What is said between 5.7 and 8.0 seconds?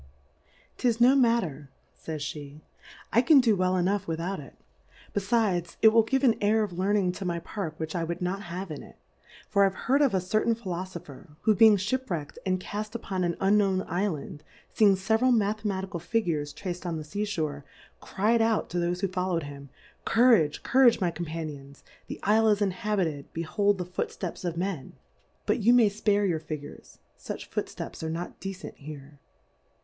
it will give an Air of Learn ing to my Park which